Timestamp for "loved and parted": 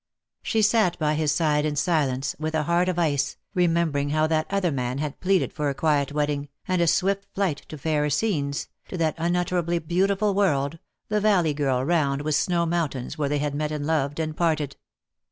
13.85-14.75